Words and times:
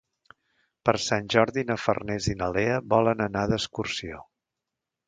Per 0.89 0.95
Sant 1.07 1.27
Jordi 1.35 1.65
na 1.73 1.77
Farners 1.83 2.31
i 2.35 2.35
na 2.41 2.51
Lea 2.57 2.81
volen 2.97 3.23
anar 3.31 3.47
d'excursió. 3.53 4.27